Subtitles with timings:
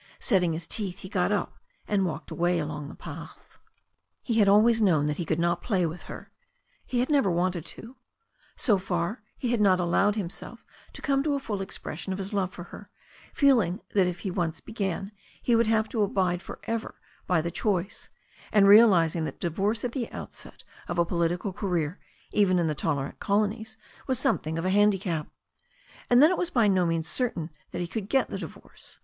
[0.17, 3.59] Setting his teeth, he got up, and walked away along the path.
[4.23, 6.31] He had always known that he could not play with her.
[6.87, 7.97] He had never wanted to.
[8.55, 12.33] So far he had not allowed himself to come to a full expression of his
[12.33, 12.89] love for her,
[13.31, 15.09] feeling that THE STORY OF A NEW ZEALAND RIVER
[15.45, 16.95] 321 if he once began he would have to abide for ever
[17.27, 18.09] by the choice,
[18.51, 21.99] and realizing that divorce at the outset of a political career,
[22.33, 23.77] even in the tolerant colonies,
[24.07, 25.27] was something of a handicap.
[26.09, 28.99] And then it was by no means certain that he could get the divorce.